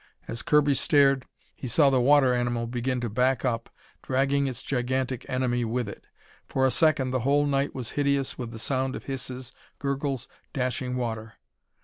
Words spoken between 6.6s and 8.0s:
a second the whole night was